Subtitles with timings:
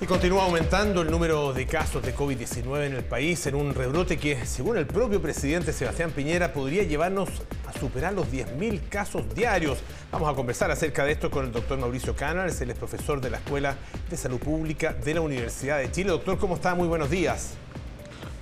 [0.00, 4.18] Y continúa aumentando el número de casos de COVID-19 en el país en un rebrote
[4.18, 7.28] que, según el propio presidente Sebastián Piñera, podría llevarnos
[7.64, 9.78] a superar los 10.000 casos diarios.
[10.10, 13.30] Vamos a conversar acerca de esto con el doctor Mauricio Canales, él es profesor de
[13.30, 13.76] la Escuela
[14.10, 16.10] de Salud Pública de la Universidad de Chile.
[16.10, 16.74] Doctor, ¿cómo está?
[16.74, 17.54] Muy buenos días.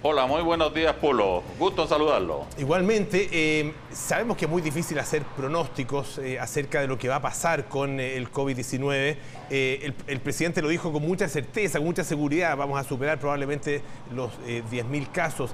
[0.05, 1.45] Hola, muy buenos días, Polo.
[1.61, 2.45] Gusto saludarlo.
[2.59, 7.17] Igualmente, eh, sabemos que es muy difícil hacer pronósticos eh, acerca de lo que va
[7.17, 9.17] a pasar con eh, el COVID-19.
[9.49, 12.57] El, el, presidente lo dijo con mucha certeza, con mucha seguridad.
[12.57, 13.81] Vamos a superar probablemente
[14.13, 15.53] los 10.000 casos.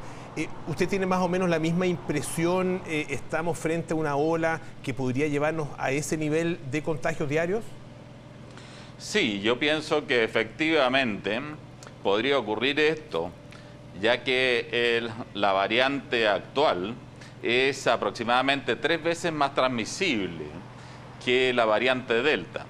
[0.67, 2.81] ¿Usted tiene más o menos la misma impresión?
[2.87, 7.65] ¿Estamos frente a una ola que podría llevarnos a ese nivel de contagios diarios?
[8.97, 11.39] Sí, yo pienso que efectivamente
[12.03, 13.31] podría ocurrir esto
[14.01, 15.03] ya que
[15.35, 16.95] la variante actual
[17.43, 20.45] es aproximadamente tres veces más transmisible
[21.25, 22.67] que la variante Delta.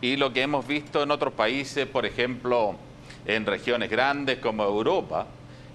[0.00, 2.76] Y lo que hemos visto en otros países, por ejemplo,
[3.26, 5.26] en regiones grandes como Europa,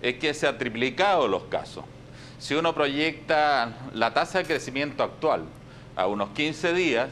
[0.02, 1.84] es que se han triplicado los casos.
[2.38, 5.44] Si uno proyecta la tasa de crecimiento actual
[5.96, 7.10] a unos 15 días,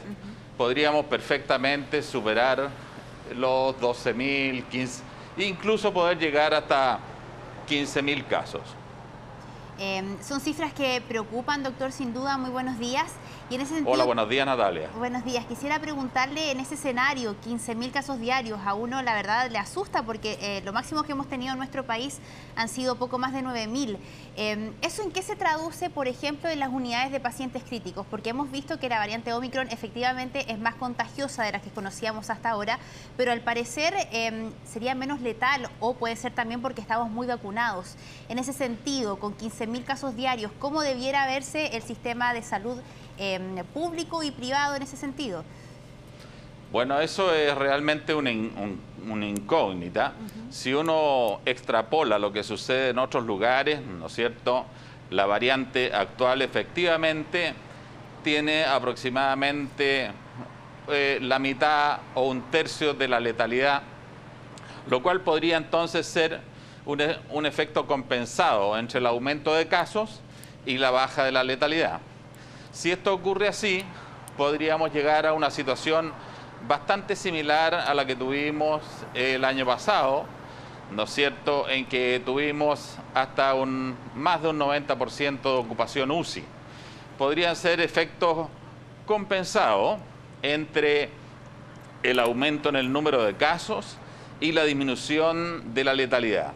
[0.56, 2.70] podríamos perfectamente superar
[3.36, 5.02] los 12.000, 15,
[5.38, 6.98] incluso poder llegar hasta
[7.68, 8.62] 15.000 casos.
[9.80, 12.36] Em, son cifras que preocupan, doctor, sin duda.
[12.36, 13.12] Muy buenos días.
[13.48, 14.90] Y en ese sentido, Hola, buenos días, Natalia.
[14.98, 15.46] Buenos días.
[15.46, 20.36] Quisiera preguntarle en ese escenario, 15.000 casos diarios, a uno la verdad le asusta porque
[20.42, 22.18] eh, lo máximo que hemos tenido en nuestro país
[22.56, 23.98] han sido poco más de 9.000.
[24.36, 28.04] Em, ¿Eso en qué se traduce, por ejemplo, en las unidades de pacientes críticos?
[28.10, 32.30] Porque hemos visto que la variante Omicron efectivamente es más contagiosa de las que conocíamos
[32.30, 32.80] hasta ahora,
[33.16, 37.96] pero al parecer em, sería menos letal o puede ser también porque estamos muy vacunados.
[38.28, 42.78] En ese sentido, con 15.000 casos diarios, ¿cómo debiera verse el sistema de salud
[43.20, 45.42] Em, público y privado en ese sentido?
[46.70, 50.12] Bueno, eso es realmente una, incógnita.
[50.50, 54.66] Si uno extrapola lo que sucede en otros lugares, ¿no es cierto?
[55.10, 57.54] La variante actual efectivamente
[58.22, 60.12] tiene aproximadamente
[60.86, 63.82] eh, la mitad o un tercio de la letalidad,
[64.88, 66.40] lo cual podría entonces ser
[66.88, 70.22] un, un efecto compensado entre el aumento de casos
[70.64, 72.00] y la baja de la letalidad.
[72.72, 73.84] Si esto ocurre así,
[74.38, 76.12] podríamos llegar a una situación
[76.66, 78.80] bastante similar a la que tuvimos
[79.12, 80.24] el año pasado,
[80.90, 86.42] ¿no es cierto?, en que tuvimos hasta un, más de un 90% de ocupación UCI.
[87.18, 88.48] Podrían ser efectos
[89.06, 89.98] compensados
[90.40, 91.10] entre
[92.02, 93.98] el aumento en el número de casos
[94.40, 96.54] y la disminución de la letalidad.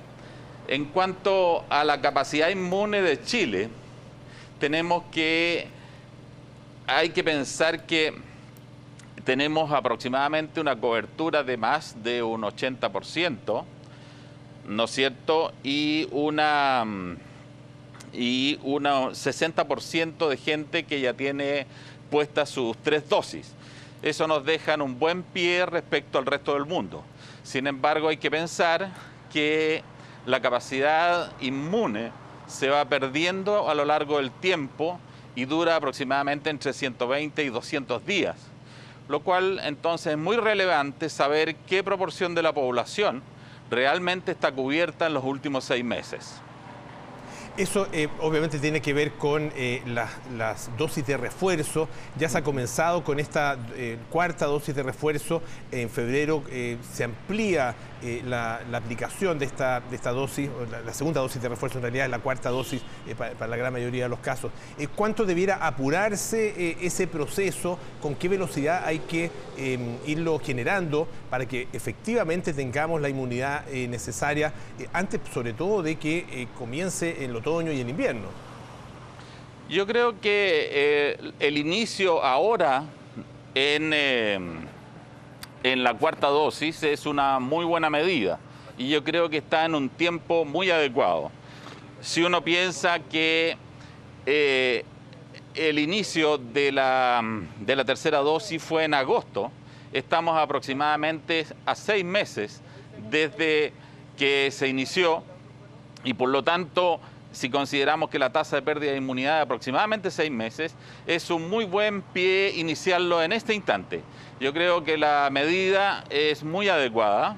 [0.72, 3.68] En cuanto a la capacidad inmune de Chile,
[4.58, 5.66] tenemos que
[6.86, 8.14] hay que pensar que
[9.22, 13.64] tenemos aproximadamente una cobertura de más de un 80%,
[14.66, 15.52] ¿no es cierto?
[15.62, 16.86] Y una
[18.14, 21.66] y un 60% de gente que ya tiene
[22.10, 23.52] puestas sus tres dosis.
[24.00, 27.04] Eso nos deja en un buen pie respecto al resto del mundo.
[27.42, 28.90] Sin embargo, hay que pensar
[29.30, 29.82] que
[30.26, 32.12] la capacidad inmune
[32.46, 34.98] se va perdiendo a lo largo del tiempo
[35.34, 38.36] y dura aproximadamente entre 120 y 200 días,
[39.08, 43.22] lo cual entonces es muy relevante saber qué proporción de la población
[43.70, 46.40] realmente está cubierta en los últimos seis meses.
[47.58, 51.86] Eso eh, obviamente tiene que ver con eh, las dosis de refuerzo.
[52.18, 55.42] Ya se ha comenzado con esta eh, cuarta dosis de refuerzo.
[55.70, 56.42] En febrero
[56.92, 57.74] se amplía
[58.24, 60.48] la, aplicación de esta, de esta dosis,
[60.84, 62.82] la, segunda dosis de refuerzo en realidad es la cuarta dosis
[63.16, 64.50] para, la gran mayoría de los casos.
[64.96, 67.78] ¿Cuánto debiera apurarse ese proceso?
[68.00, 74.52] ¿Con qué velocidad hay que em, irlo generando para que efectivamente tengamos la inmunidad necesaria
[74.92, 78.28] antes sobre todo de que comience en los otoño y el invierno.
[79.68, 82.84] Yo creo que eh, el inicio ahora
[83.54, 84.38] en, eh,
[85.64, 88.38] en la cuarta dosis es una muy buena medida
[88.78, 91.32] y yo creo que está en un tiempo muy adecuado.
[92.00, 93.56] Si uno piensa que
[94.24, 94.84] eh,
[95.54, 97.22] el inicio de la,
[97.58, 99.50] de la tercera dosis fue en agosto,
[99.92, 102.62] estamos aproximadamente a seis meses
[103.10, 103.72] desde
[104.16, 105.24] que se inició
[106.04, 107.00] y por lo tanto
[107.32, 110.74] si consideramos que la tasa de pérdida de inmunidad de aproximadamente seis meses,
[111.06, 114.02] es un muy buen pie iniciarlo en este instante.
[114.38, 117.36] Yo creo que la medida es muy adecuada,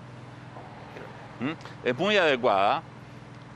[1.85, 2.83] es muy adecuada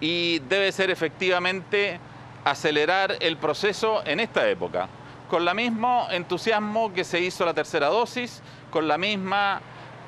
[0.00, 1.98] y debe ser efectivamente
[2.44, 4.88] acelerar el proceso en esta época,
[5.28, 9.60] con el mismo entusiasmo que se hizo la tercera dosis, con la misma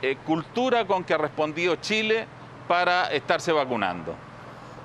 [0.02, 2.26] eh, cultura con que ha respondido Chile
[2.68, 4.14] para estarse vacunando.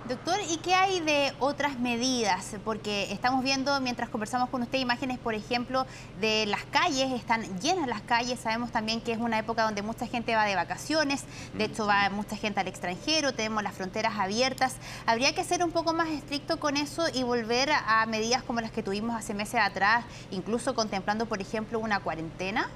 [0.07, 2.57] Doctor, ¿y qué hay de otras medidas?
[2.63, 5.87] Porque estamos viendo, mientras conversamos con usted, imágenes, por ejemplo,
[6.21, 10.05] de las calles, están llenas las calles, sabemos también que es una época donde mucha
[10.05, 11.23] gente va de vacaciones,
[11.55, 14.75] de hecho va mucha gente al extranjero, tenemos las fronteras abiertas.
[15.07, 18.69] ¿Habría que ser un poco más estricto con eso y volver a medidas como las
[18.69, 22.69] que tuvimos hace meses atrás, incluso contemplando, por ejemplo, una cuarentena?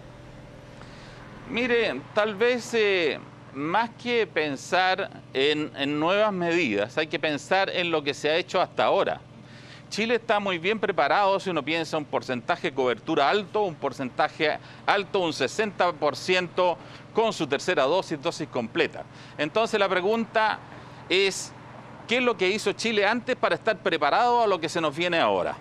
[1.48, 2.74] Mire, tal vez...
[2.74, 3.20] Eh,
[3.54, 8.62] más que pensar en, nuevas medidas, hay que pensar en lo que se ha hecho
[8.62, 9.22] hasta ahora.
[9.90, 14.60] Chile está muy bien preparado si uno piensa un porcentaje de cobertura alto, un porcentaje
[14.86, 16.78] alto, un 60%
[17.14, 19.04] con su tercera dosis, dosis completa.
[19.38, 20.60] Entonces la pregunta
[21.10, 21.52] es,
[22.08, 24.96] ¿qué es lo que hizo Chile antes para estar preparado a lo que se nos
[24.96, 25.56] viene ahora?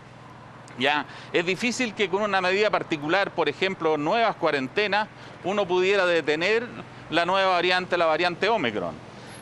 [0.79, 1.07] ¿Ya?
[1.33, 5.09] Es difícil que con una medida particular, por ejemplo, nuevas cuarentenas,
[5.43, 6.67] uno pudiera detener
[7.11, 8.95] la nueva variante, la variante Omicron.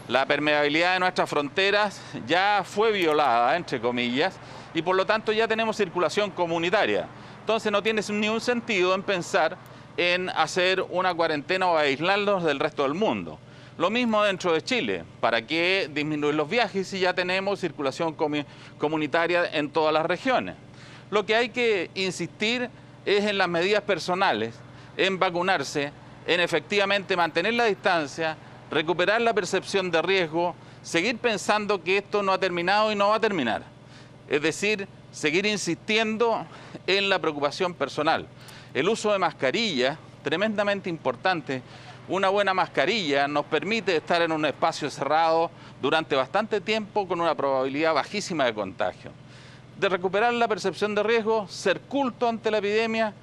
[0.08, 4.38] La permeabilidad de nuestras fronteras ya fue violada, entre comillas,
[4.72, 7.08] y por lo tanto ya tenemos circulación comunitaria.
[7.40, 9.56] Entonces no tiene ningún sentido en pensar
[9.96, 13.38] en hacer una cuarentena o aislarnos del resto del mundo.
[13.78, 15.04] Lo mismo dentro de Chile.
[15.20, 18.16] ¿Para qué disminuir los viajes si ya tenemos circulación
[18.78, 20.54] comunitaria en todas las regiones?
[21.10, 22.70] Lo que hay que insistir
[23.04, 24.54] es en las medidas personales,
[24.96, 25.92] en vacunarse,
[26.26, 28.36] en efectivamente mantener la distancia,
[28.70, 33.16] recuperar la percepción de riesgo, seguir pensando que esto no ha terminado y no va
[33.16, 33.62] a terminar.
[34.28, 36.44] Es decir, seguir insistiendo
[36.86, 38.26] en la preocupación personal.
[38.74, 41.62] El uso de mascarilla, tremendamente importante.
[42.08, 45.50] Una buena mascarilla nos permite estar en un espacio cerrado
[45.80, 49.12] durante bastante tiempo con una probabilidad bajísima de contagio.
[49.78, 53.14] De recuperar la percepción de riesgo, ser culto ante la epidemia,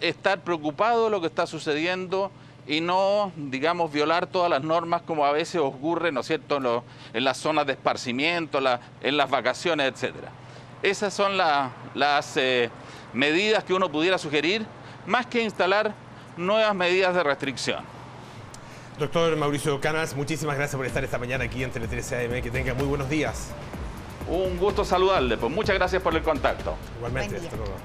[0.00, 2.30] estar preocupado de lo que está sucediendo
[2.66, 7.24] y no, digamos, violar todas las normas como a veces ocurre, ¿no es cierto?, en,
[7.24, 8.60] las zonas de esparcimiento,
[9.00, 10.30] en las vacaciones, etcétera.
[10.82, 12.70] Esas son las eh,
[13.12, 14.66] medidas que uno pudiera sugerir,
[15.06, 15.94] más que instalar
[16.36, 17.84] nuevas medidas de restricción.
[18.98, 22.42] Doctor Mauricio Canas, muchísimas gracias por estar esta mañana aquí en Tele 13 AM.
[22.42, 23.50] Que tenga muy buenos días.
[24.28, 26.74] Un gusto saludarle, pues muchas gracias por el contacto.
[26.96, 27.76] Igualmente, hasta luego.